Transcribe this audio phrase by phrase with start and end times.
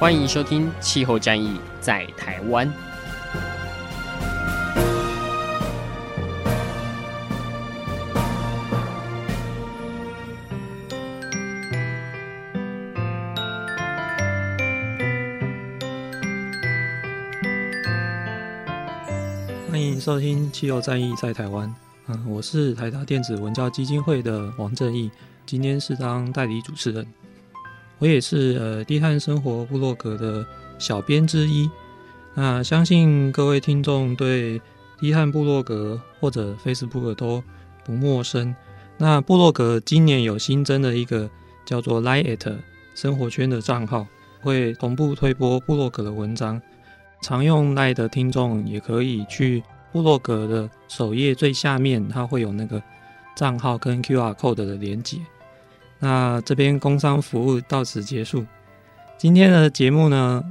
[0.00, 2.68] 欢迎收听《气候战役在台湾》。
[19.68, 21.68] 欢迎收听《气候战役在台湾》。
[22.06, 25.10] 嗯，我是台达电子文教基金会的王正义，
[25.44, 27.04] 今天是当代理主持人。
[27.98, 30.46] 我也是呃低碳生活部落格的
[30.78, 31.68] 小编之一。
[32.34, 34.60] 那相信各位听众对
[34.98, 37.42] 低碳部落格或者 Facebook 都
[37.84, 38.54] 不陌生。
[38.96, 41.28] 那部落格今年有新增的一个
[41.64, 42.56] 叫做 Line@
[42.94, 44.06] 生活圈的账号，
[44.40, 46.60] 会同步推播部落格的文章。
[47.20, 52.80] 常用 lie 的听众也可以去部落格的首页最下面，它会有那个
[53.34, 55.18] 账号跟 QR code 的连接。
[55.98, 58.44] 那这边工商服务到此结束。
[59.16, 60.44] 今天的节目呢，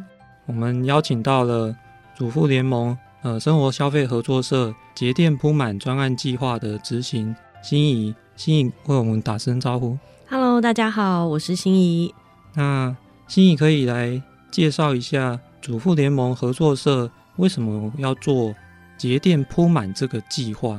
[0.46, 1.76] 我们邀请到了
[2.16, 9.98] 主妇联盟呃生活消费合作社节电铺满专案计划的执行心怡，心怡为我们打声招呼。
[10.30, 12.14] Hello，大家好，我是心怡。
[12.54, 12.96] 那
[13.28, 18.54] 心怡可以来介绍一下主妇联盟合作社为什么要做
[18.98, 20.78] 节电铺满这个计划？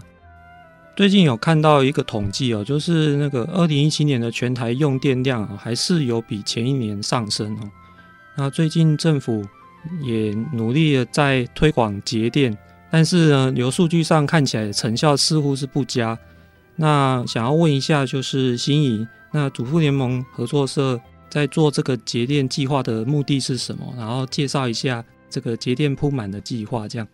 [0.99, 7.71] 最近有看到一个统计哦，就是那个二零一七年的全台用电量啊，还是有比前一年上升哦。
[8.37, 9.47] 那最近政府
[10.03, 12.59] 也努力的在推广节电，
[12.91, 16.19] 但是呢，由数据上看起来成效似乎是不佳。
[16.75, 21.01] 那想要问一下，就是心怡，那主妇联盟合作社
[21.31, 23.95] 在做这个节电计划的目的是什么？
[23.97, 27.07] 然后介绍一下这个节电铺满的计划，这样。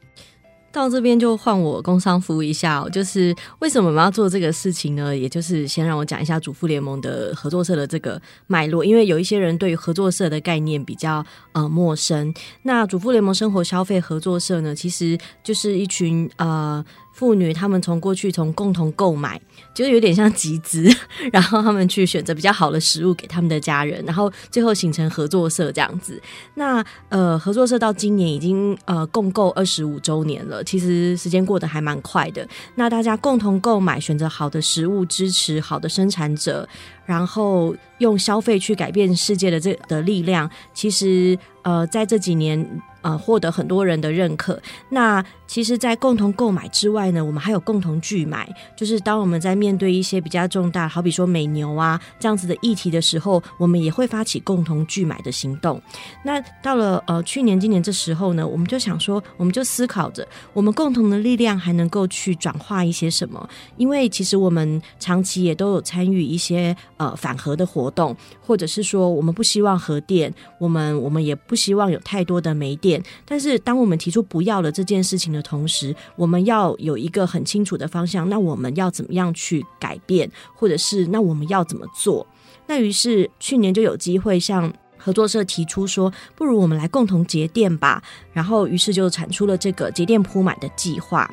[0.75, 5.17] 到这边就换我工商服务一下哦，就是为什么我们要做这个事情呢？
[5.17, 12.35] 也就是先让我讲一下主妇联盟的合作社的这个脉络，因为有一些人对于合作社的概念比较呃陌生。
[12.62, 16.85] 那主妇联盟生活消费合作社呢，其实就是一群呃。
[17.14, 19.41] 妇女他们从过去从共同购买，
[19.72, 20.91] 就是有点像集资，
[21.32, 26.20] 然后他们去选择比较好的食物给他们的家人，然后最后形成合作社这样子。
[26.54, 32.47] 那呃，合作社到今年已经呃共购二十五周年了，其实时间过得还蛮快的。
[32.75, 36.69] 那大家共同购买，选择好的食物，支持好的生产者，
[37.06, 42.82] 然后用消费去改变世界的这的力量，其实呃在这几年。
[43.04, 44.58] 呃，获得很多人的认可。
[44.88, 45.22] 那
[45.54, 48.53] 其实，在共同购买之外呢，我们还有共同拒买。
[48.76, 55.81] 就是当我们在面对一些比较重大，好比说美牛啊这样子的议题的时候，我们也会发起共同拒买的行动。
[56.25, 63.48] 那到了呃去年、今年这时候呢，我们就想说，我们就思考着，我们共同的力量还能够去转化一些什么？
[63.76, 73.00] 因为其实我们长期也都有参与一些呃反核的活动，或者是说，我们不希望核电，我们我们也不希望有太多的煤电。
[73.25, 78.28] 但是，当我们提出不要了这件事情的同时，我们要有一个很清楚的方向。
[78.28, 82.27] 那我们要怎么样去改变，或者是那我们要怎么做？
[82.66, 88.03] 那于是去年就有机会向合作社提出说，不如我们来共同节电吧。
[88.32, 91.31] 然后，于是就产出了这个节电铺满的计划。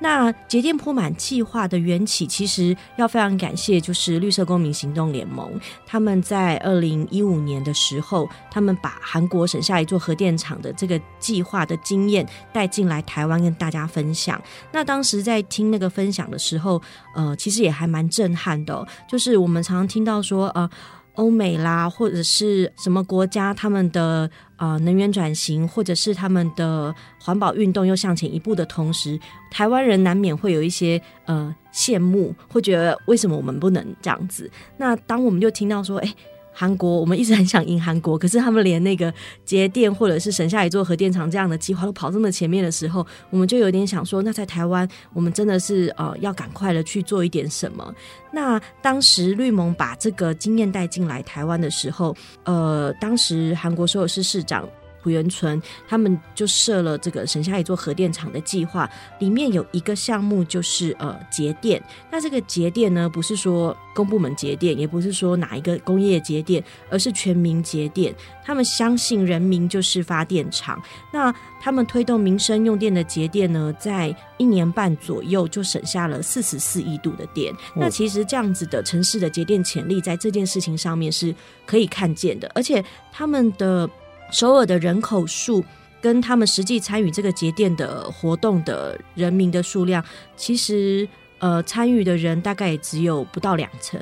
[0.00, 5.48] 那节电铺满计划的缘起，其实要非常感谢，就是绿色公民行动联盟。
[5.86, 14.40] 他们在二零一五年的时候，他们把韩国省下一座核电厂的这个计划的经验带进来台湾，跟大家分享。
[14.72, 16.80] 那当时在听那个分享的时候，
[17.14, 18.86] 呃，其实也还蛮震撼的。
[19.06, 20.68] 就是我们常常听到说，呃。
[21.14, 24.30] 欧美啦，或者是什么国家，他们的
[24.60, 29.18] 啊能源转型，或者是他们的环保运动又向前一步的同时，
[29.50, 34.48] 台湾人难免会有一些呃羡慕，会觉得为什么我们不能这样子？
[34.76, 36.14] 那当我们就听到说，哎。
[36.60, 39.10] 韩国，我们一直很想赢韩国，可是他们连那个
[39.46, 47.94] 节电或者是省下一座核电厂这样的计划都跑这么前面的时候，我们就有点想说，那在台湾，我们真的是呃要赶快的去做一点什么。
[48.30, 52.14] 那当时绿盟把这个经验带进来台湾的时候，
[52.44, 54.68] 呃，当时韩国所有市市长
[55.02, 58.88] 浦原村，他们就设了这个省下一座核电厂的计划，
[59.18, 61.82] 里面有一个项目就是呃节电。
[62.10, 68.14] 那这个节电呢，不是说公部门节电，也不是说哪一个工业节电，而是全民节电。
[68.44, 70.82] 他们相信人民就是发电厂，
[71.12, 77.54] 那他们推动民生用电的节电呢，在一年半左右就省下了四十四亿度的电。
[77.76, 81.32] 那其实这样子的城市的节电潜力，在这件事情上面是
[81.64, 83.88] 可以看见的，而且他们的。
[84.30, 85.64] 首尔的人口数
[86.00, 90.02] 跟他们实际参与这个节电的活动的人民的数量，
[90.36, 91.06] 其实
[91.40, 94.00] 呃参与的人大概也只有不到两成。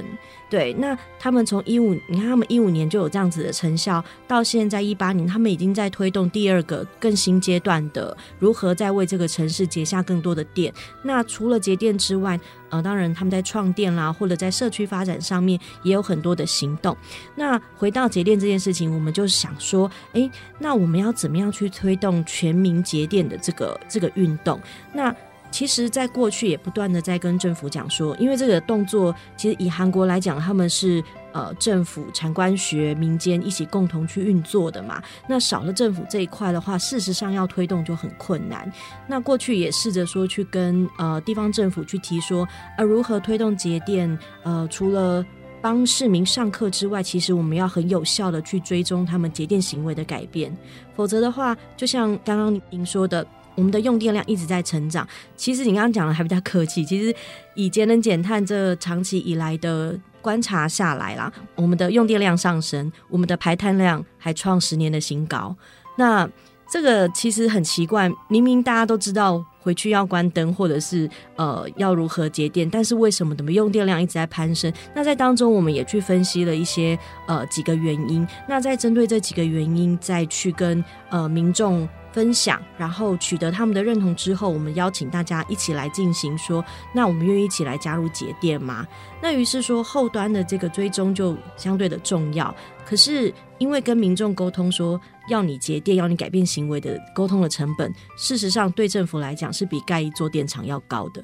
[0.51, 10.73] 对，那他们从一五，你看他们一五年就有这样子的成效，到现在一八年，他们已经在推动第二个更新阶段的如何在为这个城市节下更多的电。
[11.03, 12.41] 那除了节电之外，
[12.71, 16.97] 呃，当然他们在创电啦，或者在社区发展上面也有很多的行动。
[17.35, 24.59] 那回到节电这件事情，我们就想说，诶，那我们要怎么样去推动全民节电的这个这个运动？
[24.95, 25.15] 那
[25.51, 31.03] 其实，在过去也不断的在跟政府讲说，因为这个动作，其实以韩国来讲，他们是
[31.33, 35.03] 呃政府、产官学、民间一起共同去运作的嘛。
[35.27, 38.71] 那少了政府这一块的话，事实上要推动就很困难。
[39.07, 42.47] 那过去也试着说去跟呃地方政府去提说，
[42.77, 45.25] 呃如何推动节电，呃除了
[45.61, 50.57] 帮市民上课之外，其实我们要很有效的去追踪他们节电行为的改变，
[50.95, 53.27] 否则的话，就像刚刚您说的。
[53.59, 55.07] 我们的用电量一直在成长。
[55.37, 56.85] 其实你刚刚讲的还比较客气。
[56.85, 57.13] 其实
[57.57, 65.57] 以节能减碳这长期以来的观察下来啦，我们的用电量上升，我们的排碳量还创十年的新高。
[65.97, 66.29] 那
[66.71, 74.73] 这个其实很奇怪，明明大家都知道回去要关灯，或者是呃要如何节电，但是为什么怎么用电量一直在攀升？
[74.95, 76.97] 那在当中我们也去分析了一些
[77.27, 78.25] 呃几个原因。
[78.49, 81.89] 那在针对这几个原因，再去跟呃民众。
[82.13, 88.87] 分享，然后取得他们的认同之后，我们邀请大家一起来进行说，那我们愿意一起来加入节电吗？
[89.21, 92.55] 那于是说后端的这个追踪就相对的重要。
[92.85, 101.23] 可是因为跟民众沟通说要你节电，要你改变行为的沟通的成本，事实上对政府来讲是比盖一座电厂要高的。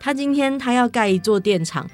[0.00, 1.88] 他今天他要盖一座电厂。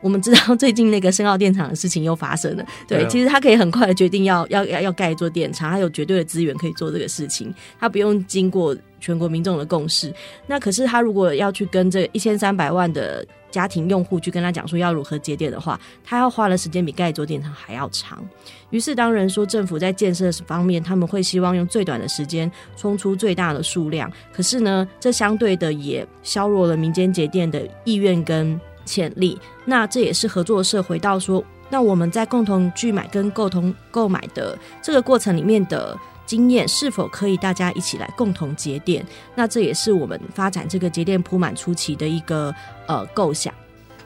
[0.00, 10.12] 我们知道最近那个深澳电厂的事情又发生了， 对，其实他可以很快的决定要要要要盖一座电厂，他有绝对的资源可以做这个事情，他不用经过全国民众的共识。
[10.46, 18.24] 那可是他如果要去跟这一千三百万的家庭用户去跟他讲说要如何节电的话，他要花的时间比盖一座电厂还要长。
[18.70, 28.60] 于是当然说政府在建设方面，他们会希望用最短的时间冲出最大的数量，可是呢，这相对的也削弱了民间节电的意愿跟。
[28.88, 35.94] 潜力，那这也是合作社回到说，那我们在共同聚买跟共同购买的这个过程里面的
[36.24, 39.04] 经验，是否可以大家一起来共同节点？
[39.34, 42.54] 那这也是我们发展这个节点铺满初期的一个
[42.86, 43.52] 呃构想。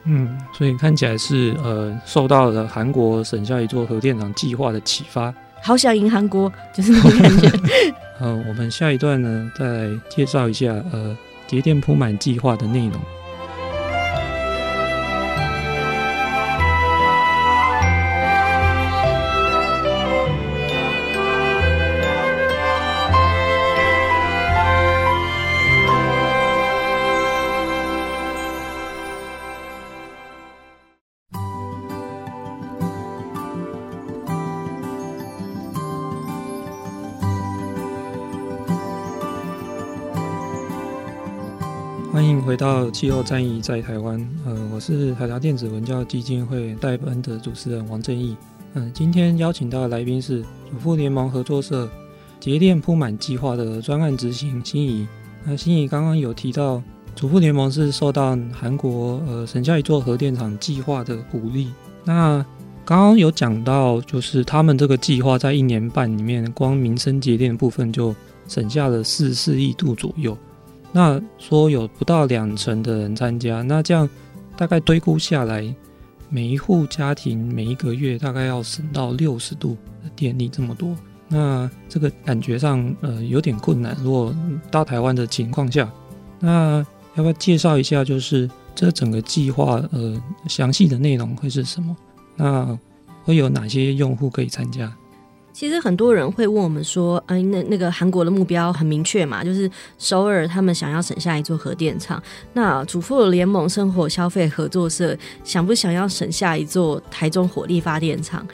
[0.03, 5.33] 嗯，所以看起来是呃受到了韩国省下一座核电厂计划的启发。
[5.63, 7.49] 好想赢韩国，就是那种感觉。
[8.19, 12.99] 呃，我们下一段呢，再介绍一下呃节电铺满计划的内容。
[42.23, 44.17] 欢迎回到气候战役在台湾。
[44.45, 48.37] 呃，我是台达电子文教基金会代班的主持人王正义。
[48.75, 51.85] 嗯、今天邀请到的来宾是主妇联盟合作社
[52.39, 55.05] 节电铺满计划的专案执行心怡。
[55.43, 56.81] 那心怡刚刚有提到，
[57.13, 61.73] 主妇联盟是受到韩国呃省下一座核电厂计划的鼓励。
[62.05, 62.37] 那
[62.85, 68.15] 刚刚有讲到，就是他们这个计划在一年半里面，光民生节电部分就
[68.47, 70.37] 省下了四四亿度左右。
[70.95, 74.07] 那说有不到两成的人参加，那这样
[74.55, 75.75] 大概堆估下来，
[76.29, 80.95] 每一户家庭每一个月大概要省到六十度的电力这么多，
[81.27, 83.97] 那这个感觉上呃有点困难。
[84.03, 84.33] 如果
[84.69, 85.91] 到台湾的情况下，
[86.39, 86.85] 那
[87.15, 91.97] 要不要介绍一下，就是这整个计划呃详细的内容会是什么？
[92.35, 92.79] 那
[93.23, 94.95] 会有哪些用户可以参加？
[95.53, 99.69] 其实很多人会问我们说，嗯、呃，那那个韩国的目标很明确嘛，就是
[99.99, 102.21] 首尔他们想要省下一座核电厂。
[102.53, 108.45] 那主妇联盟生活消费合作社想不想要省下一座台中火力发电厂？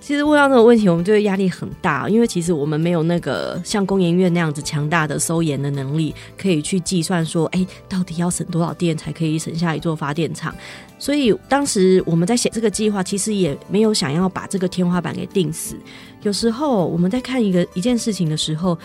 [0.00, 10.54] 其实问到这个问题，我们就会压力很大，因为其实我们没有那个像工研院那样子强大的收研的能力，可以去计算说，哎，到底要省多少电才可以省下一座发电厂。
[10.98, 15.76] 所以当时我们在写这个计划，其实也没有想要把这个天花板给定死。
[16.22, 18.76] 有时候我们在看一个一件事情的时候，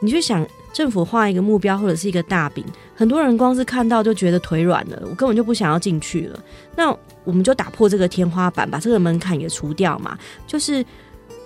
[0.00, 2.64] 你就想政府画一个目标或者是一个大饼，
[2.94, 6.40] 很多人光是看到就觉得腿软了，我根本就不想要进去了。
[6.76, 10.16] 那我们就打破这个天花板，把这个门槛也除掉嘛。
[10.46, 10.84] 就是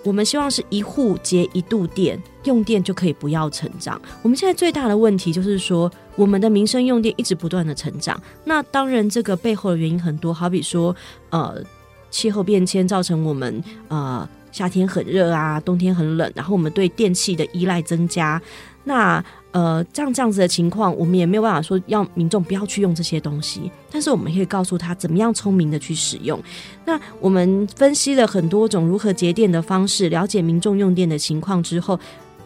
[0.03, 3.99] 我们希望是一户接一度电，用电就可以不要成长。
[4.21, 8.21] 我们现在最大的问题就是说，我们的民生用电一直不断的成长。
[8.45, 10.95] 那当然，这个背后的原因很多，好比说，
[11.31, 11.61] 呃，
[12.09, 18.41] 气候变迁造成我们呃夏天很热啊，冬天很冷，然后我们对电器的依赖增加。
[18.85, 26.39] 那呃，这样这样子的情况，我们也没有办法说要民众不要去用这些东西，但是我们可以告诉他怎么样聪明的去使用。
[26.85, 31.99] 那我们分析了很多种如何节电的方式，了解民众用电的情况之后，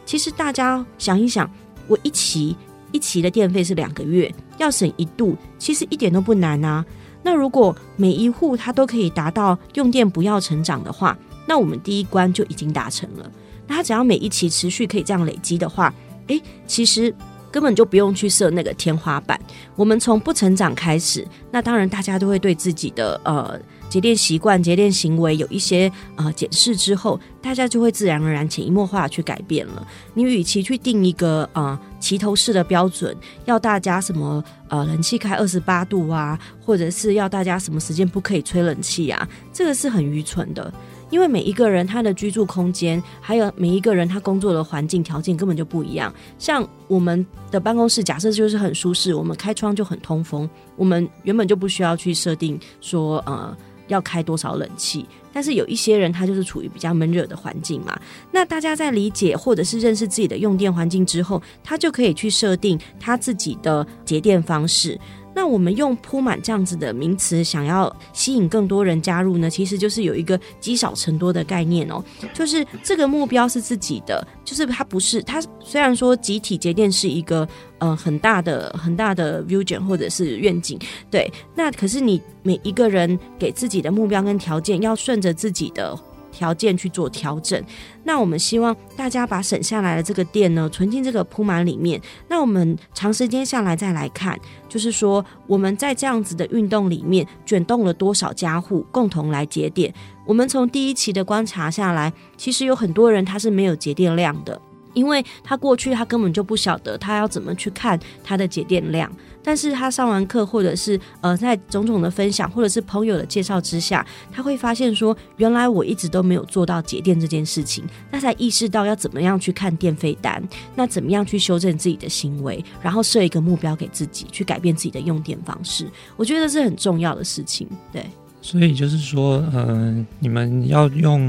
[0.05, 1.49] 其实大家想一想，
[1.87, 2.55] 我一期
[2.93, 6.85] 一期的电费是两个月，要省一度，其实一点都不难啊。
[7.21, 13.29] 那如果每一户他都可以达到用电不要成长的话，那我们第一关就已经达成了。
[13.67, 15.93] 那他只要每一期持续可以这样累积的话，
[16.27, 17.13] 诶，其实
[17.51, 19.39] 根本就不用去设那个天花板。
[19.75, 29.85] 我们从不成长开始，那当然大家都会对自己的呃节电习惯、节电行为有一些呃检视之后，大家就会自然而然潜移默化去改变了。
[30.15, 33.15] 你与其去定一个呃齐头式的标准，
[33.45, 40.73] 要大家什么呃冷气开二十八度啊，或者是要大家什么时间不可以吹冷气啊，这个是很愚蠢的。
[41.13, 46.11] 因为每一个人他的居住空间，还有每一个人他工作的环境条件根本就不一样。
[46.39, 53.55] 像我们的办公室，假设就是很舒适，我们开窗就很通风，我们原本就不需要去设定说呃
[53.89, 55.05] 要开多少冷气。
[55.31, 57.95] 但是有一些人他就是处于比较闷热的环境嘛，
[58.31, 64.99] 那大家在理解或者是认识自己的用电环境之后，他就可以去设定他自己的节电方式。
[65.35, 77.47] 那我们用铺满这样子的名词，想要吸引更多人加入呢，其实就是有一个积少成多的概念哦，就是这个目标是自己的，就是它不是它虽然说集体节电是一个
[77.79, 85.97] 呃很大的很大的 vision 或者是愿景，对，那可是你每一个人给自己的目标跟条件要顺着自己的。
[86.33, 87.63] 条件去做调整，
[88.03, 92.01] 那我们希望大家把省下来的这个电呢，存进这个铺满里面。
[92.27, 94.37] 那我们长时间下来再来看，
[94.67, 99.93] 就是说我们在这样子的运动里面卷动了多少家户共同来节电。
[100.25, 104.59] 我们从第一期的观察下来，其实有很多人他是没有节电量的，
[104.93, 109.11] 因为他过去他根本就不晓得他要怎么去看他的节电量。
[109.43, 120.41] 但是他上完课，或者是呃，在种种的分享，或者是朋友的介绍之下，他会发现说，原来我一直都没有做到节电这件事情，那才意识到要怎么样去看电费单，
[120.75, 125.87] 那怎么样去修正自己的行为，然后设一个目标给自己，去改变自己的用电方式。
[126.15, 127.67] 我觉得是很重要的事情。
[127.91, 128.05] 对，
[128.41, 131.21] 所以就是说，嗯、呃，你们要用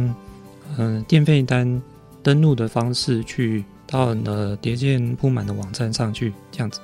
[0.77, 1.83] 嗯、呃、电费单
[2.23, 6.81] 登录的方式去到你的叠件铺满的网站上去，这样子。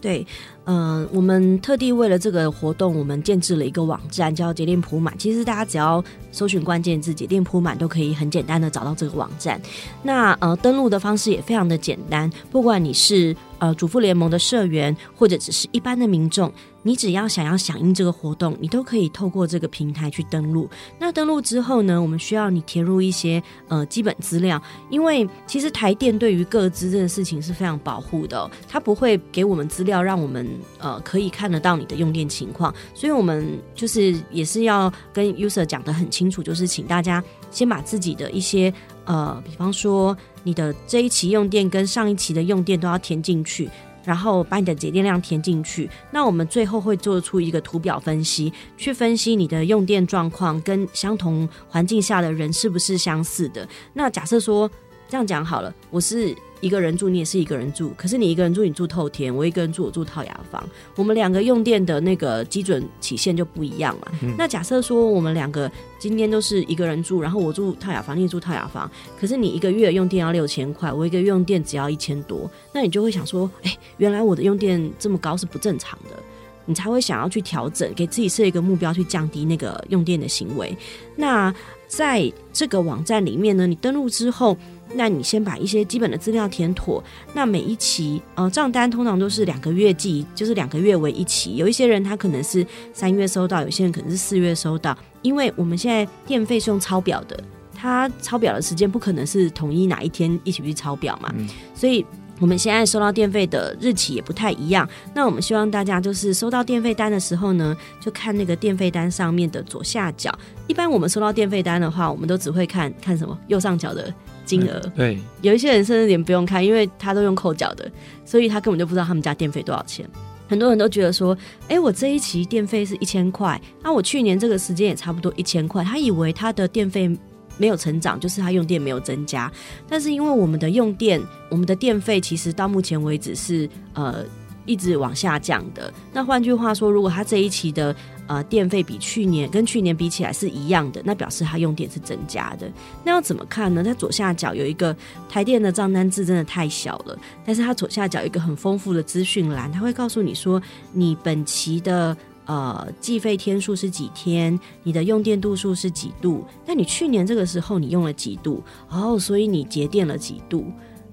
[0.00, 0.26] 对。
[0.64, 5.16] 嗯、我们特地为了这个活动，我们建置了一个网站，叫节电铺满。
[5.18, 9.60] 其实大家只要搜寻关键字“节电铺满”，都可以很简单的找到这个网站。
[10.02, 16.52] 那呃，登录的方式也非常的简单，不管你是呃主妇联盟的社员，或者只是一般的民众，
[16.82, 20.68] 你只要想要响应这个活动，你都可以透过这个平台去登录。
[20.98, 30.42] 那登录之后呢，我们需要你填入一些呃基本资料，因为其实台电对于各资这件事情是非常保护的、它不会给我们资料让我们。
[30.80, 43.68] 呃，可以看得到你的用电情况，所以我们就是也是要跟 user 讲得很清楚，就是请大家先把自己的一些呃，比方说你的这一期用电跟上一期的用电都要填进去，
[44.04, 45.88] 然后把你的节电量填进去。
[46.10, 53.68] 那我们最后会做出一个图表分析，去分析你的用电状况跟相同环境下的人是不是相似的。
[53.92, 54.70] 那假设说
[55.12, 56.34] 这样讲好了，我是。
[56.62, 60.66] 一个人住，你也是一个人住，可是你一个人住，你住透天；我一个人住，我住套雅房。
[60.94, 64.06] 我们两个用电的那个基准起线就不一样嘛。
[64.22, 68.88] 嗯、那假设说我们两个今天都是一个人住，然后我住套雅房，你也住套雅房，
[69.20, 76.16] 可是你一个月用电要六千块，我一个月用电只要一千多，那你就会想说，哎，原来我的用电这么高是不正常的，
[76.64, 80.72] 你才会想要去调整，给自己设一个目标，去降低那个用电的行为。
[81.16, 81.52] 那
[81.88, 84.56] 在这个网站里面呢，你登录之后。
[84.94, 87.02] 那你先把一些基本的资料填妥。
[87.34, 91.56] 那每一期呃账单通常都是两个月计，就是两个月为一期。
[91.56, 94.96] 有一些人他可能是三月收到，有些人可能是四月收到。
[95.22, 97.38] 因为我们现在电费是用抄表的，
[97.74, 102.04] 它抄表的时间不可能是统一哪一天一起去抄表嘛，嗯、所以
[102.40, 104.88] 我们现在收到电费的日期也不太一样。
[105.14, 110.36] 那我们希望大家就是收到电费单的时候呢，就看那个电费单上面的左下角。
[110.66, 114.12] 一般我们收到电费单的话，我们都只会看看什么右上角的
[114.44, 114.80] 金额。
[114.94, 117.90] 对，有一些人甚至连不用看，因为他都用扣缴的，
[118.24, 120.08] 所以他根本就不知道他们家电费多少钱。
[120.48, 121.36] 很多人都觉得说，
[121.68, 125.82] 哎，我这一期电费是一千块，那我去年这个时间也差不多一千块。
[125.82, 127.10] 他以为他的电费
[127.56, 129.50] 没有成长，就是他用电没有增加。
[129.88, 131.18] 但是因为我们的用电，
[131.48, 134.24] 我们的电费其实到目前为止是呃
[134.66, 135.90] 一直往下降的。
[136.12, 137.94] 那换句话说，如果他这一期的
[138.28, 142.70] 呃，电费比去年跟去年比起来是一样的，那表示它用电是增加的。
[143.04, 143.82] 那要怎么看呢？
[143.82, 144.96] 它左下角有一个
[145.28, 147.18] 台电的账单字，真的太小了。
[147.44, 150.62] 但是它左下角有一个很丰富的资讯栏，它会告诉你说，
[150.92, 160.66] 你本期的呃计费天数是几天，你的用电度数是几度，那你去年这个时候你用了几度，哦，所以你节电了几度。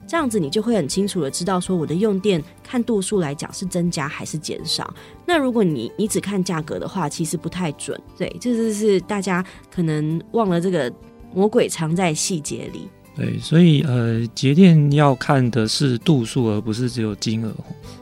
[0.10, 4.92] 这样子你就会很清楚的知道说，我的用电看度数来讲是增加还是减少。
[5.24, 7.96] 那如果你你只看价格的话，其实不太准。
[8.18, 10.92] 对，这就是大家可能忘了这个
[11.32, 12.89] 魔鬼藏在细节里。
[13.16, 17.54] 对，所以呃，节电要看的是度数，而不是只有金额。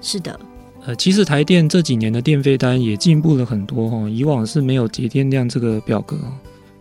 [0.02, 0.40] 是的，
[0.86, 6.16] 呃，其实台电这几年的电费单也进步了很多哈，以往是没有节电量这个表格，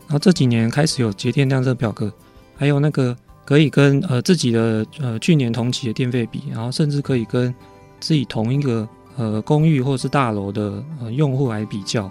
[0.07, 2.13] 然后这几年开始有节电量这个表格，
[2.55, 3.17] 还有那个。
[3.47, 7.55] 可以跟呃自己的呃去年同期的电费比，然后甚至可以跟
[8.01, 8.87] 自己同一个
[9.17, 12.11] 呃公寓或是大楼的呃用户来比较。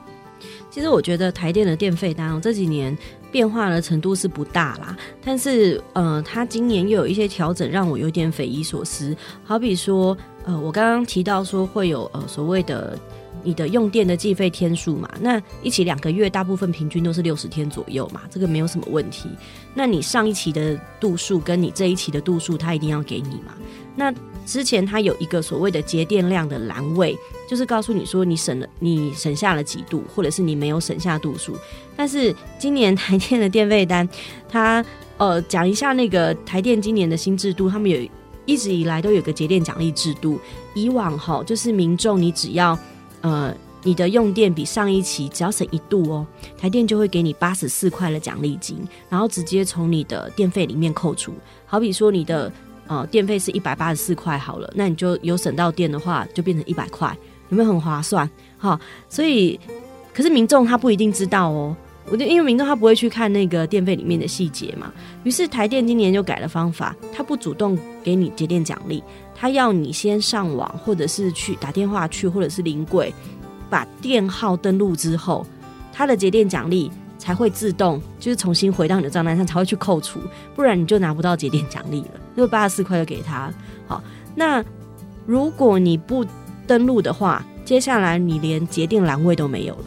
[0.72, 2.98] 其实我觉得台电的电费单这几年
[3.32, 9.16] 变化的程度是不大啦，但是呃它今年又有一些调整，让我有点匪夷所思。
[9.44, 12.98] 好比说呃我刚刚提到说会有呃所谓的。
[13.46, 19.30] 你的用电的计费天数嘛，那一起两个月，大部分平均都是六十天左右嘛，这个没有什么问题。
[19.74, 23.54] 那你上一期的度数跟你这一期的度数，它一定要给你嘛。
[23.96, 24.14] 那
[24.46, 31.56] 之前它有一个所谓的节电量的栏位，就是告诉你说你省了，你省下了几度，或者是你没有省下度数。
[31.96, 34.08] 但是今年台电的电费单，
[34.50, 34.84] 它
[35.18, 37.98] 呃讲一下那个台电今年的新制度，他们有
[38.46, 40.40] 一直以来都有个节电奖励制度。
[40.74, 42.78] 以往哈，就是民众你只要
[43.26, 46.28] 呃，你的用电比上一期只要省一度哦，
[46.60, 48.78] 台电就会给你八十四块的奖励金，
[49.10, 51.34] 然后直接从你的电费里面扣除。
[51.66, 52.52] 好比说你的
[52.86, 57.18] 呃电费是一百八十四块好了，那你就有省到电的话，就变成一百块，
[57.50, 58.30] 有没有很划算？
[58.60, 59.60] 哈，所以
[60.14, 61.76] 可是民众他不一定知道哦，
[62.12, 69.04] 我就因为民众他不会去看那个电费里面的细节嘛，于是台电今年就改了方法，他不主动给你节电奖励。
[69.36, 73.14] 他要你先上网，或者是去打电话去，或者是临柜，
[73.70, 75.46] 把电号登录之后，
[75.92, 80.20] 他的节电奖励才会自动就是重新回到你的账单上，才会去扣除，
[80.56, 82.12] 不然你就拿不到节电奖励了。
[82.38, 83.54] 就八十四块就给他。
[83.88, 84.02] 好，
[84.34, 84.64] 那
[85.26, 86.26] 如果你不
[86.66, 89.86] 登录的话，接下来你连节电栏位都没有了。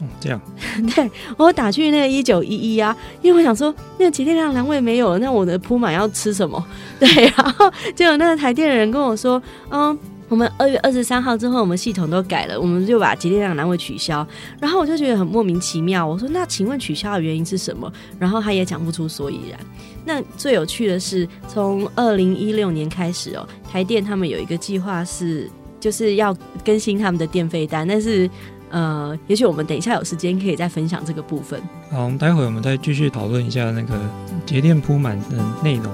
[0.00, 0.40] 哦，这样。
[0.94, 6.64] 对，我打去那个一九一一啊，因为我想说那个节电量栏位没有了，那我的铺满要吃什么？
[6.98, 9.96] 对，然后结果那个台电的人跟我说，嗯，
[10.28, 14.26] 我们二月二十三号之后，我们系统都改了，我们就把节电量栏位取消。
[14.60, 17.92] 然后我就觉得很莫名其妙，我说那请问取消的原因是什么？
[18.18, 19.60] 然后他也讲不出所以然。
[20.06, 25.48] 那最有趣的是，从二零一六年开始哦，台电他们有一个计划是，
[25.80, 28.28] 就是要更新他们的电费单，但是。
[28.70, 31.60] 呃，也许我们等一下有时间可以再分享这个部分。
[31.90, 33.98] 好，我们待会我们再继续讨论一下那个
[34.44, 35.86] 节电铺满的内容。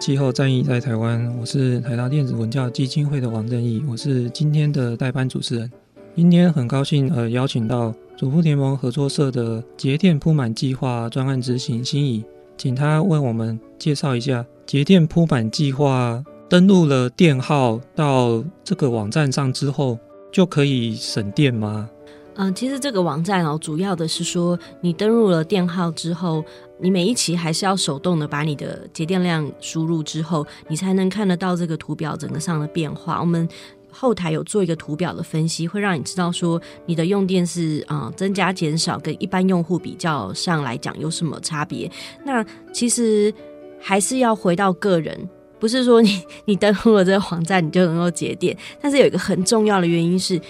[0.00, 5.70] 气候战役在台湾，我是台大电子文教基金会的王正义，我是今天的代班主持人。
[6.16, 12.24] 今天很高兴呃邀请到主妇联盟合作社的节电铺满计划专案执行心怡，
[12.56, 19.98] 请他为我们介绍一下节电铺满计划登录了电号到这个网站上之后
[20.32, 21.90] 就可以省电吗？
[22.40, 26.44] 嗯、其实这个网站哦，主要的是说你登录了电号之后。
[26.82, 33.20] 你每一期还是要手动的把你的节电量输入之后，你才能看得到这个图表整个上的变化。
[33.20, 33.46] 我们
[33.90, 41.86] 后台有做一个图表的分析，会让你知道说你的用电是啊、增加减少，跟一般用户比较上来讲有什么差别。
[42.24, 43.30] 那其实
[43.78, 50.40] 还是要回到个人，不是说你 你登录了这个网站你就能够节电，但是有一个很重要的原因是，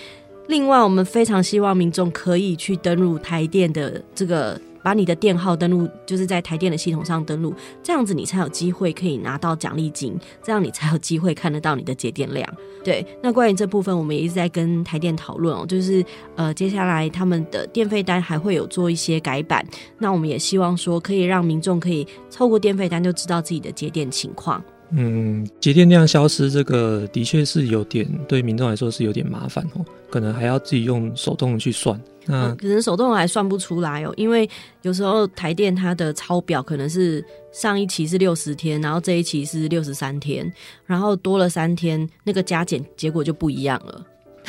[0.51, 4.61] 另外我们非常希望民众可以去登录台电的这个。
[4.83, 12.51] 把你的电号登录，就是在台电的系统上登录，这样子你才有机会可以拿到奖励金，这样你才有机会看得到你的节电量。
[12.83, 16.03] 对，那关于这部分，我们也一直在跟台电讨论哦，就是
[16.35, 19.63] 呃，接下来他们的电费单还会有做一些改版，
[19.99, 24.65] 那我们也希望说可以让民众可以透过电费单就知道自己的节电情况。
[24.93, 31.99] 嗯，节电量消失这个的确是有点对民众来说是有点麻烦哦，可能还要自己用手动去算。
[32.27, 34.49] 那、嗯、可能手动还算不出来哦，因为
[34.83, 40.53] 有时候台电它的抄表可能是上一期是六十天，然后这一期是六十三天，
[40.85, 44.05] 然后多了三天，那个加减结果就不一样了。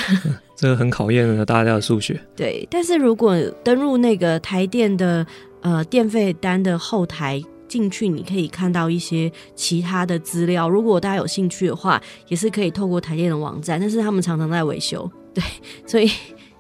[0.58, 2.20] 这个很考验了大家的数学。
[2.36, 5.26] 对，但是如果登入那个台电的
[5.62, 7.42] 呃电费单的后台。
[7.72, 15.42] 进去你可以看到一些其他的资料，如果大家有兴趣的话，也是可以透过台电的网站，但是他们常常在维修， 对，
[15.88, 16.12] 所以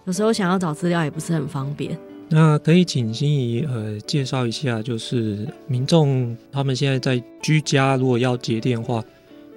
[0.05, 1.99] 有时候想要找资料也不是很方便。
[2.29, 9.03] 那可以请心怡呃介绍一下，就是民众他们现在在居家如果要接电的话，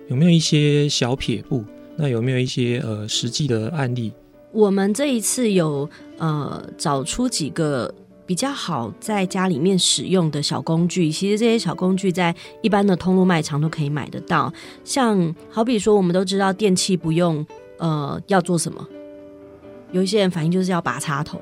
[0.08, 1.64] 有没有一些小撇步？
[1.96, 4.12] 那有没有一些呃实际的案例？
[4.50, 5.88] 我们这一次有
[6.18, 7.94] 呃找出几个。
[8.26, 14.52] 比较好在家里面使用的小工具，其实这些小工具在一般的通路卖场都可以买得到。
[14.82, 17.46] 像好比说，我们都知道电器不用
[17.78, 18.86] 呃要做什么，
[19.92, 21.38] 有一些人反应就是要拔插头。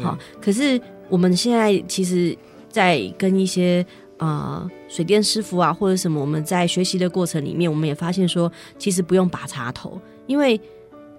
[0.00, 2.34] 好，可是我们现在其实，
[2.70, 3.84] 在跟一些
[4.16, 10.58] 呃水电师傅啊或者什么，我们在学习的过程里面，我们也发现说，其实不用拔插头，因为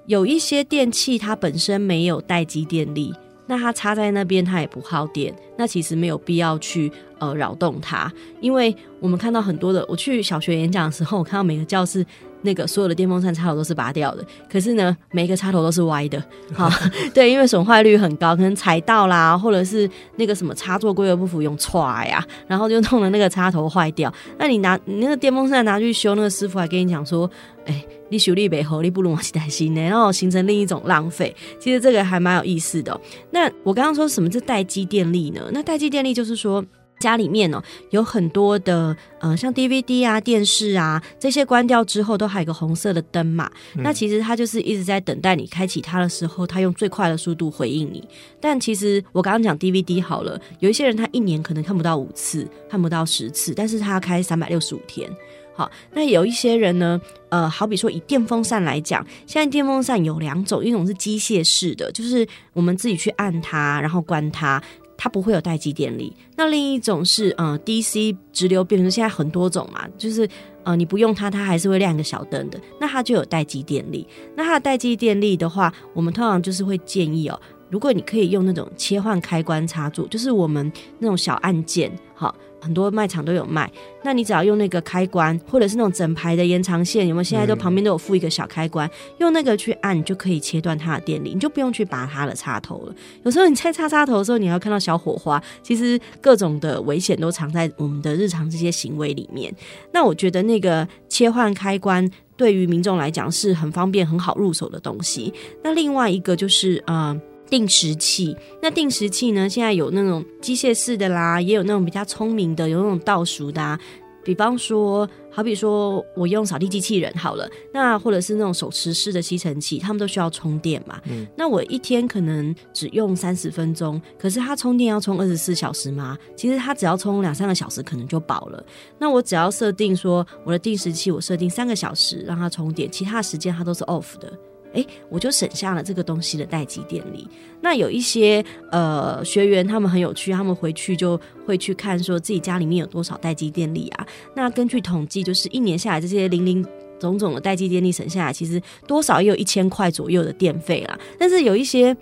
[0.08, 3.13] 有一些电器它本身没有待机电力。
[3.54, 8.12] 那它插在那边，它也不耗电，那其实没有必要去呃扰动它，
[8.42, 12.04] 因为我们看到很多的，我去小学演讲的时候，我看到每个教室
[12.44, 16.70] 那个所有的电风扇插头都是拔掉的，可是呢，每一个插头都是歪的， 好，
[17.14, 24.14] 对，因为损坏率很高，可能踩到啦，或者是那个什么插座规格不符用踹呀，然后就弄得那个插头坏掉。
[24.38, 27.30] 那你拿你那个电风扇拿去修，那个师傅还跟你讲说，
[27.66, 27.88] 哎、欸。
[28.10, 31.36] 你修理不好，你不如买一台新的，然后形成另一种浪费。
[31.60, 33.02] 其实这个还蛮有意思的。
[33.32, 35.42] 那我刚刚说什么是待机电力呢？
[35.52, 36.64] 那待机电力就是说
[37.04, 43.52] 家里面哦有很多的呃，像 DVD 啊、电视啊这些关掉之后，都还有一个红色的灯嘛。
[43.76, 48.02] 那其实它就是一直在等待你开启它的时候，它用最快的速度回应你。
[48.39, 55.10] 但其实我刚刚讲 DVD 好了，有一些人他一年可能看不到五次，看不到十次，但是他要开三百六十五天。
[55.56, 64.60] 好，那有一些人呢，呃，好比说以电风扇来讲，现在电风扇有两种，一种是机械式的，就是我们自己去按它，然后关它，
[65.04, 66.16] 它不会有待机电力。
[66.38, 70.26] 那另一种是嗯 DC 直流变成现在很多种嘛，就是
[70.63, 74.08] 呃你不用它，它还是会亮一个小灯的，那它就有待机电力。
[74.34, 77.38] 那它的待机电力的话，我们通常就是会建议哦，
[77.70, 82.34] 如果你可以用那种切换开关插座，就是我们那种小按键，好。
[82.63, 83.69] 很多卖场都有卖，
[84.04, 87.23] 那你只要用那个开关，或者是那种整排的延长线，有没有？
[87.23, 92.95] 现在都旁边都有附一个小开关，用那个去按，就可以切断它的电力，你就不用去拔它的插头了。
[93.23, 99.54] 有时候你拆插插头的时候，你要看到小火花，其实各种的危险都藏在我们的日常这些行为里面。
[99.91, 105.34] 那我觉得那个切换开关对于民众来讲是很方便、很好入手的东西。
[105.63, 107.19] 那另外一个就是呃。
[107.54, 109.48] 定时器，那定时器呢？
[109.48, 113.80] 现在有那种机械式的啦，也有那种比较聪明的，有那种倒数的啊。
[114.24, 121.00] 比方说，好比说我用扫地机器人好了，那或者是那种手持式的吸尘器，他们都需要充电嘛。
[121.06, 121.28] 嗯。
[121.38, 126.18] 那我一天可能只用三十分钟，可是它充电要充二十四小时吗？
[126.36, 128.66] 其实它只要充两三个小时可能就饱了。
[128.98, 134.34] 那我只要设定说我的定时器，我设定三个小时让它充电，其他的时间它都是 off 的。
[134.74, 137.28] 诶，我就省下了这个东西的待机电力。
[137.62, 144.06] 那有一些呃学员，他们很有趣，他们回去就会去看，说自己家里面有多少待机电力啊。
[144.36, 146.66] 那根据统计，就是一年下来，这些零零
[147.00, 151.00] 总总的待机电力省下来，其实多少也有一千块左右的电费啦。
[151.18, 151.96] 但是有一些。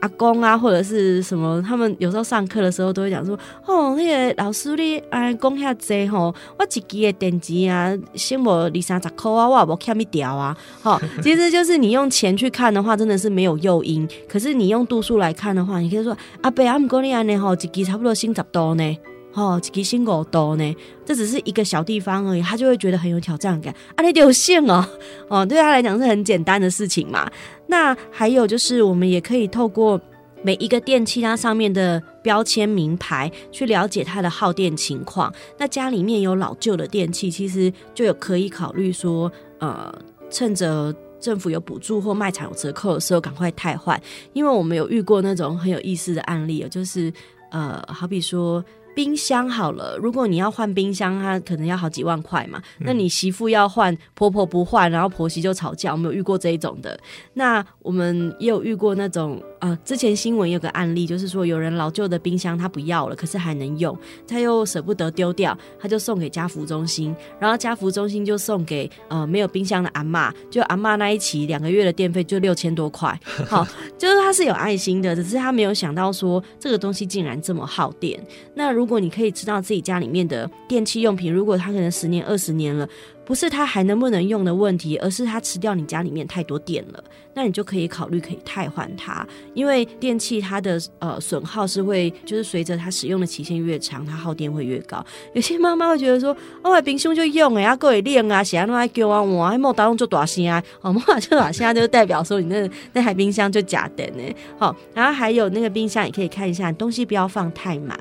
[0.00, 14.08] 阿公啊，或者是什么，他们有时候上课的时候都会讲说：“哦，那个老师你哎讲遐济吼，我一支的电池啊，先无二三十块啊，我也无欠一条啊。”好， 其实就是你用钱去看的话，真的是没有诱因。
[14.28, 18.98] 可是你用度数来看的话，你可以说：“阿伯，阿姆哥你安尼吼，一支差不多新十度呢。”
[19.32, 20.76] 哦，几星狗多呢？
[21.04, 23.72] 这只是一个小地方而已，他就会觉得很有挑战感。
[23.94, 24.84] 啊，你有线哦，
[25.28, 27.30] 哦，对他来讲是很简单的事情嘛。
[27.68, 30.00] 那还有就是，我们也可以透过
[30.42, 35.32] 每一个电器它上面的标签名牌，去了解它的耗电情况。
[35.56, 39.94] 那家里面有老旧的电器，其实就有可以考虑说，呃，
[40.28, 44.00] 趁着政府有补助或卖场有折扣的时候，赶快汰换。
[44.32, 47.12] 因为我们有遇过那种很有意思的案例，就是
[47.52, 48.64] 呃，好比说。
[48.94, 52.60] 冰箱好了，如果你要换冰箱，它可能要好几万块嘛。
[52.78, 55.92] 那你媳妇要换，婆婆不换，然后婆媳就吵架。
[55.92, 56.98] 我们有遇过这一种的。
[57.34, 63.96] 那我们也有遇过那种，呃，之前新闻有个案例，就是说有人老旧的冰箱他不要了，可是还能用，
[64.26, 73.18] 他又舍不得丢掉，他就送给家福中心，然后家福中心就送给呃没有冰箱的阿妈，就阿妈那一期两个月的电费就六千多块。
[73.46, 73.66] 好，
[73.98, 78.18] 就是他是有爱心的，只是他没有想到说这个东西竟然这么耗电。
[78.54, 82.88] 那如果你可以知道自己家里面的电器用品，如果它可能十年、二十年了，
[83.30, 95.00] 不是它还能不能用的问题，而是它吃掉你家里面太多电了，那你就可以考虑可以汰换它，因为电器它的呃损耗是会就是随着它使用的期限越长，它耗电会越高。
[95.32, 104.34] 有些妈妈会觉得说，哦，冰箱就用哎，啊，够会练啊，写都爱叫啊，我还莫打用做大声啊，哦，莫打就大声就代表说你那那台冰箱就假的呢。
[104.58, 107.96] 好，然后还有那个冰箱也可以看一下，东西不要放太满。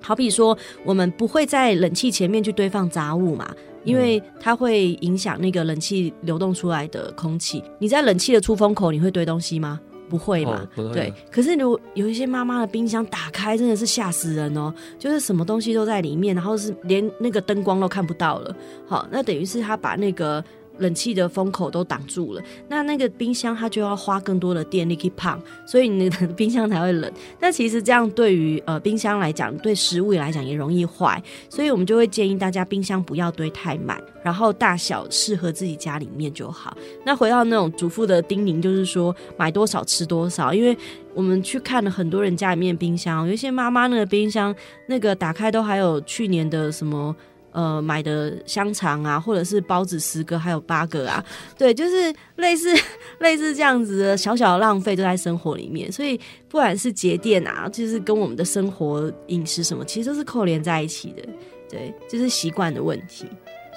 [0.00, 3.52] 好比说，我们不会在冷气前面去堆放杂物嘛，
[3.88, 7.62] 因为它会影响那个冷气流动出来的空气。
[7.78, 9.80] 你在冷气的出风口，你会堆东西吗？
[10.08, 10.68] 不会嘛？
[10.76, 10.94] 哦、会。
[10.94, 11.14] 对。
[11.30, 18.56] 可是如有一些妈妈的冰箱打开，真的是吓死人哦，就是什么东西都在里面，然后是连那个灯光都看不到了。
[18.86, 20.44] 好，那等于是他把那个。
[20.78, 27.12] 冷气的风口都挡住了，那那个冰箱它就要花更多的电力去胖，所以你的 冰箱才会冷。
[27.40, 36.76] 那其实这样对于呃冰箱来讲，对食物来讲也容易坏，所以我们就会建议大家冰箱不要堆太满，然后大小适合自己家里面就好。
[37.04, 40.76] 那回到那种主妇的叮咛，就是说买多少吃多少，因为
[41.14, 44.54] 我们去看了很多人家里面冰箱，有一些妈妈那个冰箱
[44.86, 47.14] 那个打开都还有去年的什么。
[47.50, 51.24] 呃，买的香肠啊，或者是包子十个，还有八个啊，
[51.56, 52.68] 对，就是类似
[53.20, 61.22] 类似这样子的小小的浪费都在生活里面，所以不管是节电啊，就是跟我们的生活饮食什么，其实都是扣连在一起的，
[61.70, 63.26] 对，就是习惯的问题。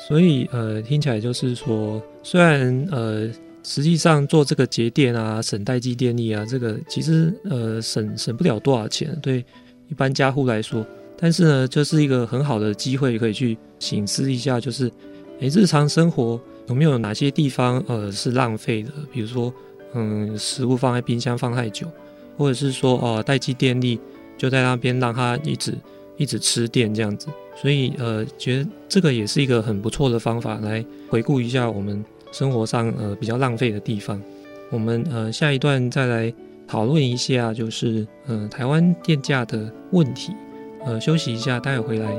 [0.07, 3.29] 所以呃，听起来就是说，虽然呃，
[3.63, 9.45] 实际上做这个节电啊，省待机电力啊，这个其实呃省省不了多少钱，对
[9.87, 10.85] 一般家户来说。
[11.21, 14.91] 但是呢，就是一个很好的机会，可以去醒思一下，就是，
[15.39, 18.89] 诶，日常生活有没有哪些地方呃是浪费的？
[19.13, 19.53] 比如说，
[19.93, 21.85] 嗯，食物放在冰箱放太久，
[22.37, 23.99] 或者是说，哦，待机电力
[24.35, 25.75] 就在那边让它一直
[26.17, 27.27] 一直吃电这样子。
[27.55, 34.19] 所以，呃，觉得这个也是一个很不错的方法，来回顾一下我们生活上呃比较浪费的地方。
[34.71, 36.33] 我们呃下一段再来
[36.67, 40.33] 讨论一下，就是呃台湾电价的问题。
[40.83, 42.09] 呃，休息一下，待会回来。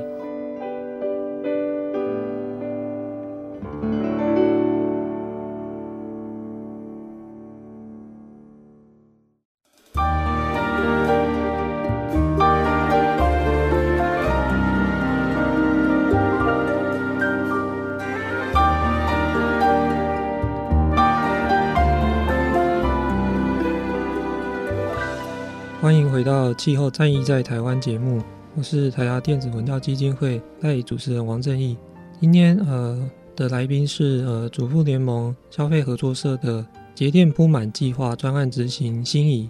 [25.81, 28.23] 欢迎回到《气候战役在台湾》节目。
[28.55, 31.75] 我是台达电子文教基金会代理主持人王正义。
[32.21, 39.49] 今天呃的来宾是呃主妇联盟消费合作社的节电铺满计划专案执行心怡。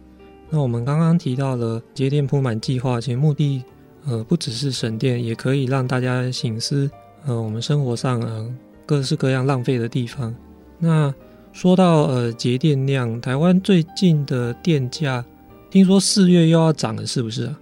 [0.48, 3.64] 那我们刚刚提到了节电铺满计划，其实目的
[4.04, 6.88] 呃不只是省电，也可以让大家省思
[7.26, 8.54] 呃我们生活上呃
[8.86, 10.32] 各式各样浪费的地方。
[10.78, 11.12] 那
[11.52, 15.24] 说到呃节电量，台湾最近的电价
[15.72, 17.58] 听说四月又要涨了，是不是啊？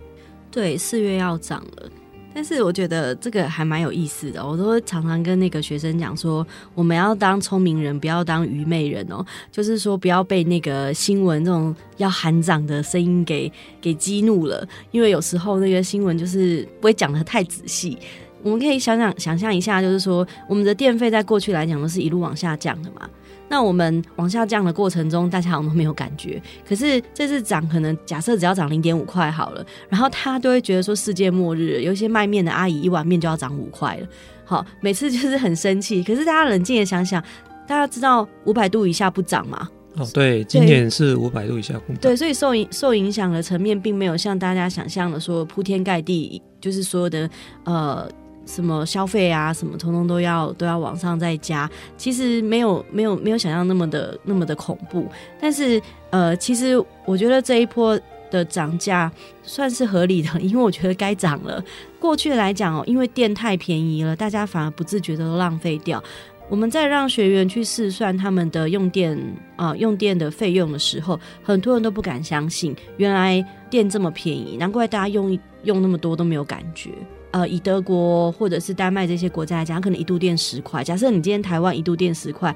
[0.51, 1.89] 对，四月要涨了，
[2.35, 4.45] 但是我觉得这个还蛮有意思的。
[4.45, 9.25] 我都常常跟那个学生讲说，我们要当聪明人，不要当愚昧人哦。
[9.53, 17.97] 就是说，不要被那个新闻这种要喊涨的声音给给激怒了，因为有时候那个新闻就是不会讲得太仔细。
[18.43, 23.09] 我们可以想想想象一下，就是说，我们的电费在过去来讲都是一路往下降的嘛。
[23.51, 26.41] 那我们往下降的过程中，大家好像都没有感觉。
[26.67, 31.83] 可是这次涨，可能假设只要涨零点五块好了，然后他都会觉得说世界末日。
[31.83, 34.07] 有一些卖面的阿姨一碗面就要涨五块了，
[34.45, 36.03] 好，每次就是很生气。
[36.05, 37.21] 可是大家冷静的想想，
[37.67, 39.69] 大家知道五百度以下不涨吗？
[39.97, 41.97] 哦，对，今年是五百度以下空档。
[42.01, 47.29] 对，所以受影受影响的层面，并没有像大家想象的说铺天盖地，就是所有的
[47.65, 48.09] 呃
[48.51, 51.71] 什么消费啊，什么通通都要都要往上再加。
[51.97, 55.07] 其实没有没有没有想象那么的那么的恐怖。
[55.41, 57.99] 但是呃，其实我觉得这一波
[58.31, 59.11] 的涨价
[59.45, 61.63] 算是合理的，因为我觉得该涨了。
[62.01, 66.03] 过去来讲哦，因为电太便宜了，大家反而不自觉的都浪费掉。
[66.49, 69.17] 我们在让学员去试算他们的用电
[69.55, 76.91] 啊、用电的费用的时候，很多人都不敢相信，原来电这么便宜，难怪大家用用那么多都没有感觉。
[77.31, 80.83] 呃，以德国或者是丹麦这些国家来讲，可能一度电十块。
[80.85, 82.55] 假设你今天台湾一度电十块。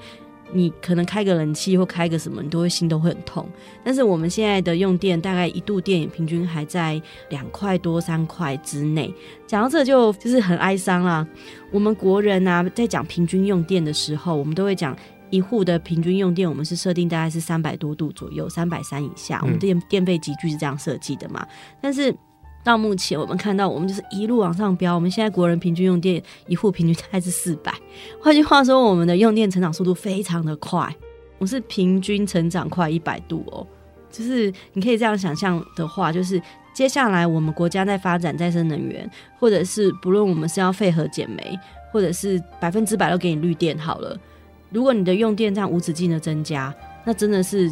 [0.53, 3.49] 你可能开个冷气或开个什么，你都会心都会很痛。
[3.83, 9.13] 但是我们现在的用电大概一度电平均还在两块多三块之内。
[9.49, 11.27] 讲到这就就是很哀伤啦。
[11.73, 14.97] 我们国人啊，在讲平均用电的时候，我们都会讲
[15.31, 21.45] 一户的平均用电，我们是设定大概是三百多度左右，三百三以下，我们电电费级距是这样设计的嘛。
[21.81, 22.15] 但是
[22.65, 24.95] 到目前，我们看到我们就是一路往上飙。
[24.95, 27.73] 我们现在国人平均用电一户平均大概是四百。
[28.21, 30.93] 换句话说，我们的用电成长速度非常的快。
[31.39, 33.67] 我是平均成长快一百度哦。
[34.11, 36.41] 就是你可以这样想象的话，就是
[36.73, 41.59] 接下来我们国家在发展再生能源，或者是不论我们是要废核减煤，
[41.93, 44.17] 或者是百分之百都给你绿电好了。
[44.71, 46.75] 如果你的用电这样无止境的增加，
[47.05, 47.71] 那真的是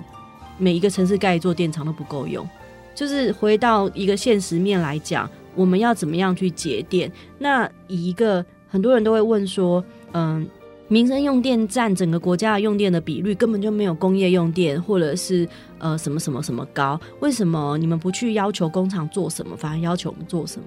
[0.58, 2.46] 每一个城市盖一座电厂都不够用。
[2.94, 7.10] 就是回到一个现实面来讲，我们要怎么样去节电？
[7.38, 10.46] 那以一个很多人都会问说，嗯，
[10.88, 20.66] 民生用电占整个国家用电的比率根本就没有工业用电或者是呃什么什么什么高，为什么你们不去要求工厂做什么，反而要求我们做什么？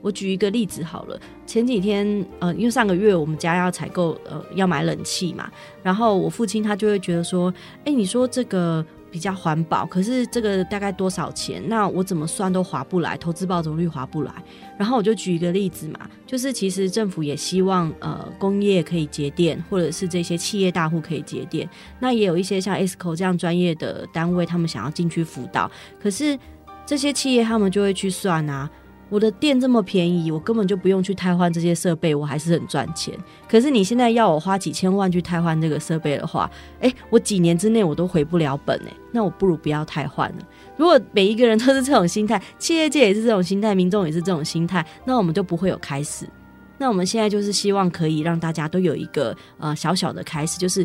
[0.00, 5.50] 我举一个例子好了，前几天呃，因为上个月我们家要采购呃要买冷气嘛，
[5.82, 7.52] 然后我父亲他就会觉得说，
[7.84, 8.84] 哎，你说这个。
[9.16, 11.66] 比较环保，可是这个大概多少钱？
[11.70, 14.30] 那我怎么算都划不来，投资报酬率划不来。
[14.76, 21.66] 然后我就举一个例子嘛，就是其实政府也希望呃工业可以节电，或者是这些企业大户可以节电。
[21.98, 25.70] 那也有一些像 ESCO 这样专业的单位，他们想要进去辅导。
[25.98, 26.38] 可是
[26.84, 28.68] 这些企业他们就会去算啊。
[29.08, 33.14] 我的店这么便宜，我根本就不用去汰换这些设备，我还是很赚钱。
[33.48, 40.38] 可是你现在要我花几千万去汰换这个设备的话，诶，我几年之内我都回不了本诶，那我不如不要汰换了。
[40.76, 46.28] 如果每一个人都是这种心态，企业界也是这种心态，民众也是这种心态，那我们就不会有开始。
[46.76, 50.84] 那我们现在就是希望可以让大家都有一个呃小小的开始，就是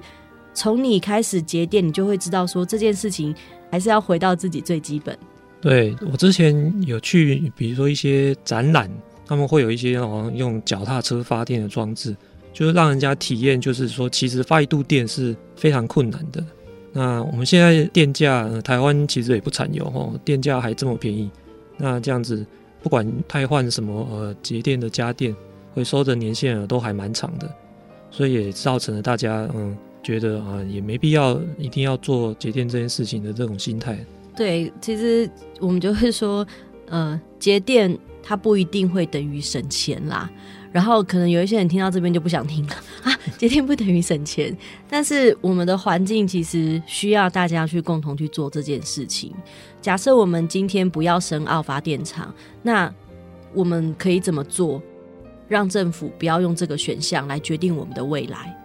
[0.54, 3.36] 从你开始节电，你就会知道说这件事情
[3.72, 5.18] 还是要回到自己最基本。
[5.62, 8.90] 对，我之前有去，比如说一些展览，
[9.28, 12.16] 他们会有一些好像用脚踏车发电的装置，
[12.52, 16.44] 就是让人家体验，就是说其实发一度电是非常困难的。
[16.92, 21.30] 那我们现在电价，呃，台湾其实也不产油哦，电价还这么便宜，
[21.78, 22.44] 那这样子
[22.82, 25.34] 不管汰换什么呃节电的家电，
[25.76, 27.48] 回收的年限都还蛮长的，
[28.10, 34.04] 所以也造成了大家嗯觉得啊也没必要一定要做节电这件事情的这种心态。
[34.36, 36.46] 对，其实我们就会说，
[36.88, 40.30] 呃，节电它不一定会等于省钱啦。
[40.72, 44.58] 然后可能有一些人听到这边就不想听了 啊，节电不等于省钱。
[44.90, 49.34] 但是我们的环境其实需要大家去共同去做这件事情。
[49.82, 52.94] 假设我们今天不要升澳发电厂，那
[53.54, 54.82] 我们可以怎么做，
[55.50, 58.58] 让政府不要用这个选项来决定我们的未来？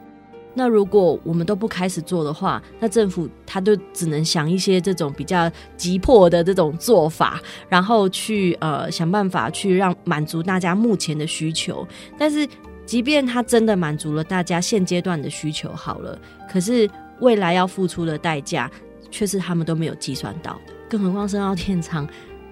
[0.59, 7.39] 那如果我们都不开始做的话，那政府他就只能想一些这种比较急迫的这种做法，
[7.69, 11.87] 然后去呃想办法去让满足大家目前的需求。
[12.19, 12.49] 但是，
[12.87, 16.19] 即便他真的满足了大家现阶段的需求，好了，
[16.51, 16.89] 可是
[17.21, 18.71] 未来要付出的代价
[19.11, 20.73] 却是他们都没有计算到的。
[20.89, 22.09] 更何况深澳电厂，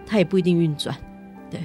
[0.06, 0.94] 它也不一定运转。
[1.50, 1.60] 对，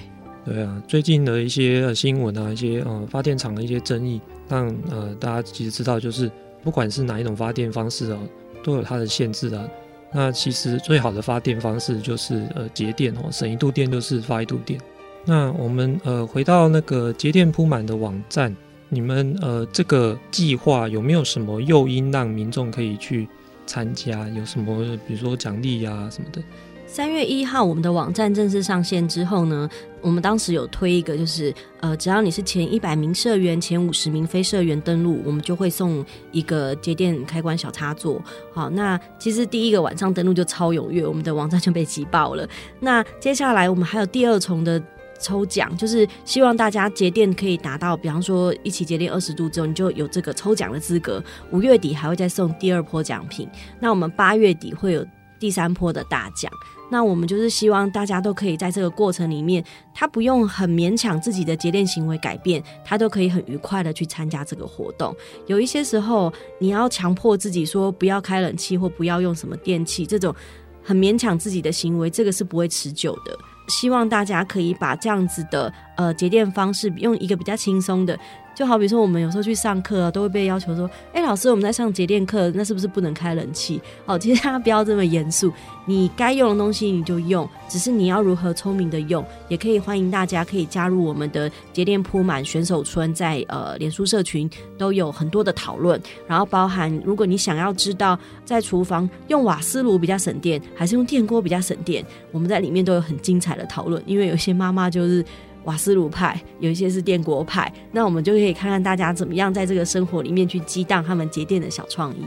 [0.45, 4.21] 对啊，最近的一些新闻啊，一些呃发电厂的一些争议。
[4.49, 6.29] 让呃大家其实知道，就是
[6.63, 8.19] 不管是哪一种发电方式哦，
[8.63, 9.63] 都有它的限制啊。
[10.11, 14.79] 那其实最好的发电方式就是呃节电哦，省一度电就是发一度电。
[15.23, 18.55] 那我们呃回到那个节电铺满的网站，
[18.89, 23.27] 你们呃这个计划有没有什么诱因让民众可以去
[23.67, 24.27] 参加？
[24.29, 26.41] 有什么比如说奖励呀什么的？
[26.91, 29.69] 三月一号，我们的网站正式上线之后呢，
[30.01, 38.19] 我们当时有推一个，就是呃，只要你是前一百名社员、前五十名非社员登录，我们就会送一个节电开关小插座。
[38.51, 42.45] 好，那其实第一个晚上登录就超踊跃，我们的网站就被挤爆了。
[42.79, 44.81] 那接下来我们还有第二重的
[45.19, 51.23] 抽奖，就是希望大家节电可以达到，比方说一起节电二十度之后，你就有这个抽奖的资格。
[51.51, 53.47] 五月底还会再送第二波奖品，
[53.79, 55.05] 那我们八月底会有
[55.39, 56.51] 第三波的大奖。
[56.91, 59.63] 那我们就是希望大家都可以在这个过程里面，
[59.93, 65.15] 他不用很勉强自己的节电行为改变，他都可以很愉快的去参加这个活动。
[65.45, 70.35] 有一些时候，你要强迫自己说不要开冷气或不要用什么电器，这种
[70.83, 73.37] 很勉强自己的行为，这个是不会持久的。
[73.67, 78.19] 希望大家可以把这样子的呃节电方式，用一个比较轻松的。
[78.59, 85.49] 就好比说，我们有时候去上课，都会被要求说：“哎、老师，我们在上节电课，那是不是不能开冷气？”哦，其实大家不要这么严肃，
[85.85, 89.25] 你该用的东西你就用，只是你要如何聪明的用。
[89.47, 95.97] 也可以欢迎大家可以加入我们的节电铺满选手村，在呃脸书社群都有很多的讨论，
[96.27, 104.03] 然后包含如果你想要知道在厨房用瓦斯炉比较省电，还是用电锅比较省电，我们在里面都有很精彩的讨论。
[104.05, 105.23] 因为有些妈妈就是。
[105.65, 112.23] 瓦斯炉派，有一些是电锅派，那我们就可以看看大家怎么样在这个生活里面去激荡他们节电的小创意。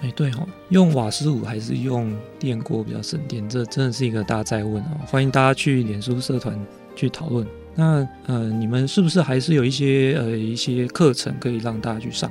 [0.00, 3.48] 哎、欸，对哦，用瓦斯炉还是用电锅比较省电？
[3.48, 5.00] 这真的是一个大在问哦！
[5.06, 6.56] 欢迎大家去脸书社团
[6.94, 7.44] 去讨论。
[7.74, 12.30] 那呃，你们是不是还是有一些呃一些课程可以让大家去上？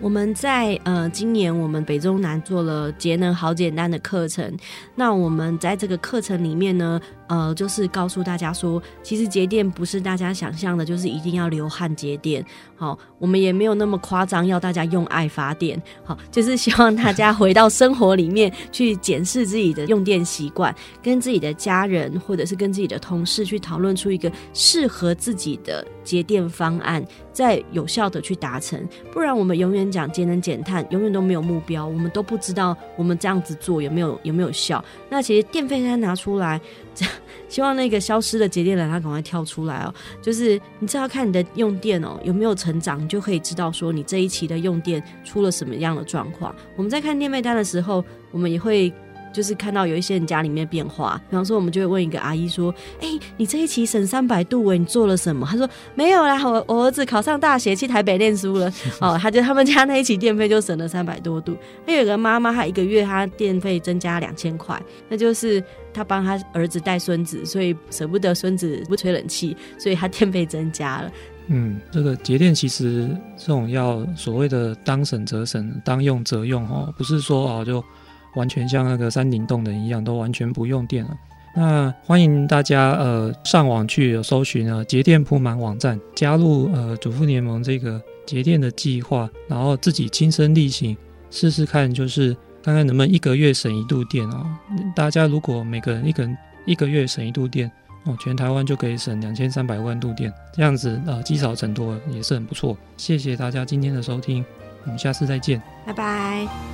[0.00, 4.54] 我们在呃今年我们北中南做了节能好简单的课程。
[4.94, 12.44] 那我们在这个课程里面呢，呃，就是告诉大家说，其实节电不是大家想象的，就是一定要流汗节电。
[12.76, 15.80] 好，我们也没有那么夸张，要大家用爱发电。
[16.04, 27.02] 好， 就是希望大家回到生活里面去检视自己的用电习惯，跟自己的家人或者是跟自己的同事去讨论出一个适合自己的节电方案，
[27.32, 28.86] 再有效的去达成。
[29.12, 34.84] 不然，我们永远讲节能减碳，永远都没有目标，我们都不知道我们这样子做有没有有没有效。
[35.08, 36.60] 那其实电费应该拿出来。
[37.48, 39.94] 希望那个消失的节电人他赶快跳出来哦！
[40.20, 46.54] 就是你只要看你的用电哦有没有成长，你就可以知道说你这一期的用电出了什么样的状况。
[46.76, 48.92] 我们在看电费单的时候，我们也会。
[49.34, 52.72] 就是看到有一些人家里面变化，比方说我们就会问一个阿姨说
[53.02, 58.72] ：“哎、欸，你这一期省三百度哎，你做了什么？”她说：“没有啦，我我儿子考上大学去台北念书了。
[59.02, 61.56] ”哦，他就他们家那一期电费就省了三百多度。
[61.84, 65.62] 还有个妈妈，她一个月她电费增加两千块，那就是
[65.92, 71.10] 她帮她儿子带孙子，所以舍不得孙子不吹冷气，所以她电费增加了。
[71.48, 77.84] 嗯，这个节电其实这种要所谓的当省则省，当用则用哦，不是说哦就。
[78.34, 81.16] 完全像那个山顶洞人一样，都完全不用电了。
[81.56, 90.96] 那欢迎大家呃上网去搜寻啊节电铺满网站，加入呃主妇联盟这个节电的计划，然后自己亲身力行
[91.30, 94.44] 试试看，就是看看能不能一个月省一度电哦。
[94.96, 97.70] 大家如果每个人一个人一个月省一度电
[98.04, 102.76] 哦，全台湾就可以省两千三百万度电，这样子呃积少成多也是很不错。
[102.96, 104.44] 谢谢大家今天的收听，
[104.82, 106.73] 我们下次再见，拜拜。